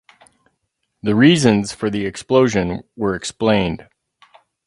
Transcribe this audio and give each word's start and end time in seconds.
The 1.03 1.13
reasons 1.13 1.73
for 1.73 1.91
the 1.91 2.07
explosion 2.07 2.83
were 2.95 3.13
explained. 3.13 3.87